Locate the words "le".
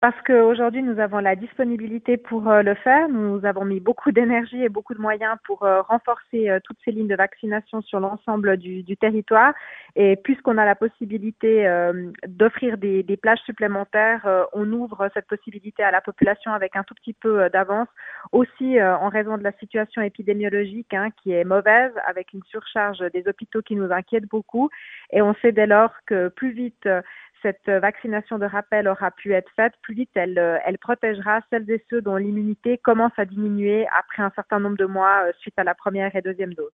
2.62-2.74